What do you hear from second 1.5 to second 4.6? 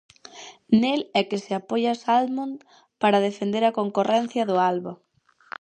apoia Salmond para defender a concorrencia do